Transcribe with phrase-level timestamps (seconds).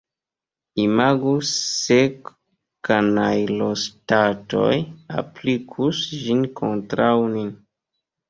[0.83, 1.97] Imagu se
[2.89, 4.73] kanajloŝtatoj
[5.23, 7.53] aplikus ĝin kontraŭ nin!